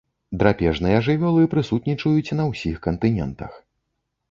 Драпежныя 0.43 1.01
жывёлы 1.07 1.43
прысутнічаюць 1.51 2.35
на 2.41 2.49
ўсіх 2.51 2.83
кантынентах. 2.89 3.51